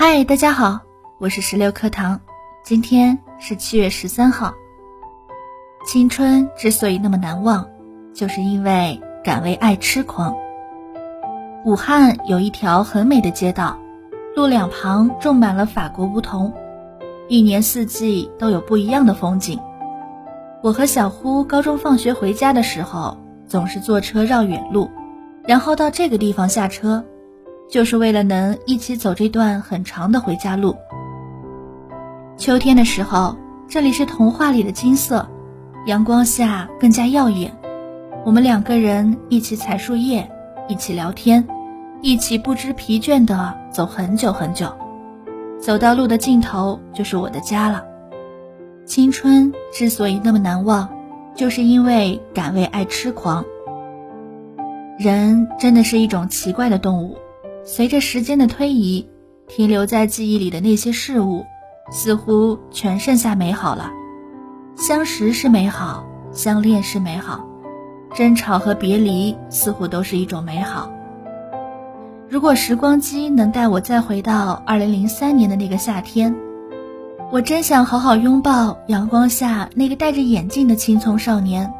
[0.00, 0.78] 嗨，大家好，
[1.18, 2.20] 我是石榴课堂。
[2.62, 4.54] 今天是七月十三号。
[5.84, 7.68] 青春之所以那么难忘，
[8.14, 10.36] 就是因为敢为爱痴狂。
[11.64, 13.76] 武汉有一条很美的街道，
[14.36, 16.54] 路两旁种满了法国梧桐，
[17.26, 19.58] 一年四季都有不一样的风景。
[20.62, 23.18] 我和小呼高中放学回家的时候，
[23.48, 24.88] 总是坐车绕远路，
[25.44, 27.04] 然后到这个地方下车。
[27.68, 30.74] 就是为了能一起走这段很长的回家路。
[32.38, 33.36] 秋天的时候，
[33.68, 35.28] 这里是童话里的金色，
[35.86, 37.54] 阳光下更加耀眼。
[38.24, 40.30] 我们两个人一起采树叶，
[40.66, 41.46] 一起聊天，
[42.00, 44.72] 一起不知疲倦地走很久很久，
[45.60, 47.84] 走到路的尽头就是我的家了。
[48.86, 50.88] 青春之所以那么难忘，
[51.34, 53.44] 就是因为敢为爱痴狂。
[54.98, 57.18] 人真的是一种奇怪的动物。
[57.70, 59.06] 随着时间的推移，
[59.46, 61.44] 停留在记忆里的那些事物，
[61.90, 63.90] 似乎全剩下美好了。
[64.74, 67.46] 相识是美好，相恋是美好，
[68.14, 70.90] 争吵和别离似乎都是一种美好。
[72.26, 76.34] 如果时光机能带我再回到二零零三年的那个夏天，
[77.30, 81.70] 我真想好好拥抱阳光下那个戴着眼镜的青葱少年。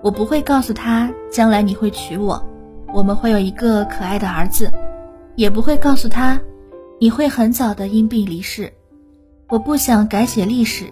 [0.00, 2.40] 我不会告诉他将来你会娶我，
[2.94, 4.70] 我们会有一个可爱的儿子。
[5.34, 6.40] 也不会告诉他，
[7.00, 8.72] 你会很早的因病离世。
[9.48, 10.86] 我不想改写历史，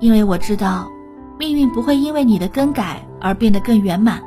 [0.00, 0.88] 因为我知道，
[1.38, 4.22] 命运不会因为你的更改而变得更圆满。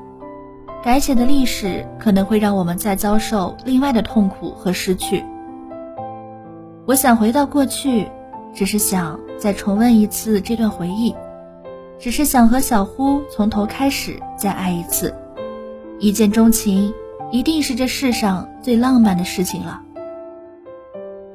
[0.82, 5.24] 改写的历史可能会让我们再遭受另外的痛苦和失去。
[6.86, 8.10] 我想回到过去，
[8.54, 11.14] 只是想再重温一次这段回忆，
[12.00, 15.14] 只是想和小呼从头开始再爱一次，
[16.00, 16.94] 一见钟情。
[17.32, 19.82] 一定是这世上最浪漫的事情了。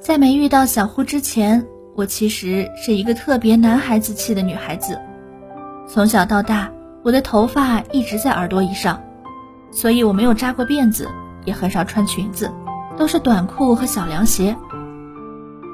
[0.01, 1.65] 在没遇到小呼之前，
[1.95, 5.01] 我其实是一个特别男孩子气的女孩子。
[5.87, 6.71] 从小到大，
[7.03, 9.01] 我的头发一直在耳朵以上，
[9.71, 11.09] 所以我没有扎过辫子，
[11.45, 12.51] 也很少穿裙子，
[12.97, 14.57] 都是短裤和小凉鞋。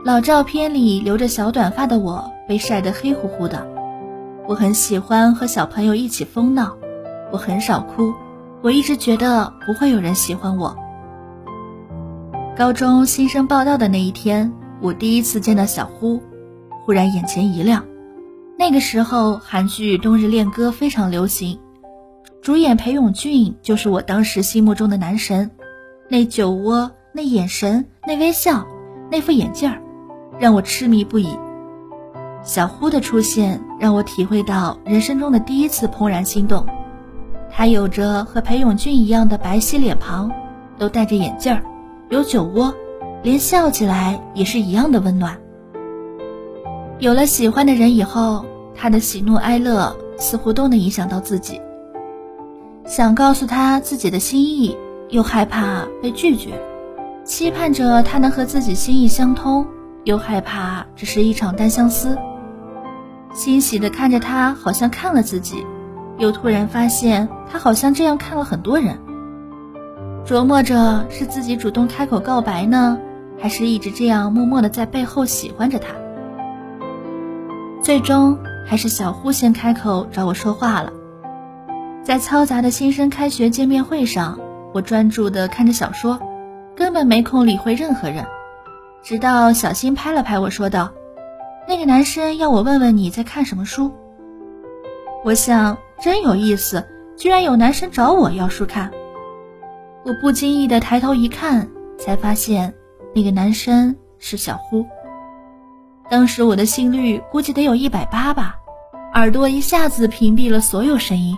[0.04, 3.66] 老照片里留着小短发的我，被晒得黑乎乎的。
[4.46, 6.76] 我很喜欢和小朋友一起疯闹，
[7.32, 8.12] 我很少哭。
[8.62, 10.76] 我一直觉得不会有人喜欢我。
[12.56, 16.20] 高中新生报道的那一天，我第一次见到小呼，
[16.84, 17.86] 忽然眼前一亮。
[18.58, 21.58] 那个时候，韩剧《冬日恋歌》非常流行，
[22.42, 25.50] 主演裴勇俊就是我当时心目中的男神。
[26.10, 28.66] 那酒窝，那眼神，那微笑，
[29.10, 29.80] 那副眼镜儿，
[30.38, 31.34] 让我痴迷不已。
[32.42, 36.66] 小呼的出现，让我体会到人生中的第一次怦然心动。
[37.52, 40.30] 他有着和裴勇俊一样的白皙脸庞，
[40.78, 41.62] 都戴着眼镜儿，
[42.08, 42.72] 有酒窝，
[43.22, 45.36] 连笑起来也是一样的温暖。
[46.98, 48.44] 有了喜欢的人以后，
[48.74, 51.60] 他的喜怒哀乐似乎都能影响到自己。
[52.86, 54.76] 想告诉他自己的心意，
[55.08, 56.50] 又害怕被拒绝；
[57.24, 59.66] 期盼着他能和自己心意相通，
[60.04, 62.16] 又害怕只是一场单相思。
[63.32, 65.64] 欣喜的看着他，好像看了自己。
[66.20, 68.98] 又突然发现，他好像这样看了很多人。
[70.26, 72.98] 琢磨着是自己主动开口告白呢，
[73.40, 75.88] 还是一直这样默默的在背后喜欢着他。
[77.82, 80.92] 最终还是小呼先开口找我说话了。
[82.04, 84.38] 在嘈杂的新生开学见面会上，
[84.74, 86.20] 我专注的看着小说，
[86.76, 88.26] 根本没空理会任何人。
[89.02, 90.90] 直到小新拍了拍我说道
[91.66, 93.90] ：“那个男生要我问问你在看什么书。”
[95.24, 95.78] 我想。
[96.00, 98.90] 真有意思，居然有男生找我要书看。
[100.02, 101.68] 我不经意的抬头一看，
[101.98, 102.72] 才发现
[103.14, 104.86] 那个男生是小呼。
[106.08, 108.56] 当时我的心率估计得有一百八吧，
[109.12, 111.36] 耳朵一下子屏蔽了所有声音。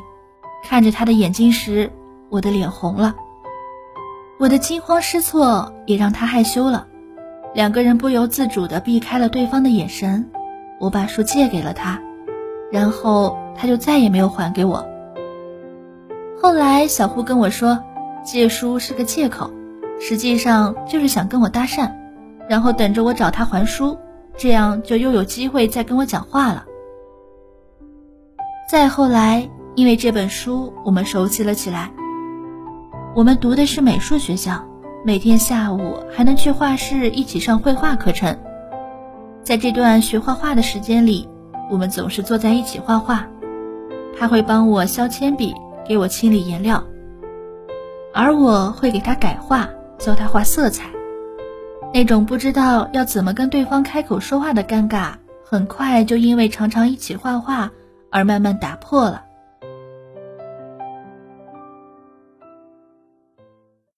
[0.62, 1.91] 看着他的眼睛时，
[2.31, 3.17] 我的脸红了。
[4.39, 6.86] 我的惊慌失措也让他害羞了，
[7.53, 10.31] 两个人不由自主的避开了对方的眼神。
[10.78, 12.01] 我把书借给了他，
[12.71, 13.41] 然后。
[13.62, 14.84] 他就再也没有还给我。
[16.42, 17.78] 后来小胡跟我说，
[18.24, 19.53] 借书是个借口，
[20.00, 21.88] 实际上就是想跟我搭讪，
[22.48, 23.97] 然后等着我找他还书，
[24.36, 26.64] 这样就又有机会再跟我讲话了。
[28.68, 31.88] 再后来，因为这本书，我们熟悉了起来。
[33.14, 34.60] 我们读的是美术学校，
[35.04, 38.36] 每天下午还能去画室一起上绘画课程。
[39.44, 41.28] 在这段学画画的时间里，
[41.70, 43.24] 我们总是坐在一起画画。
[44.18, 45.54] 他会帮我削铅笔，
[45.86, 46.82] 给我清理颜料，
[48.14, 49.68] 而我会给他改画，
[49.98, 50.88] 教他画色彩。
[51.92, 55.12] 那种不知道要怎么跟对方开口说话的尴尬，
[55.44, 57.70] 很快就因为常常一起画画
[58.10, 59.22] 而慢慢打破了。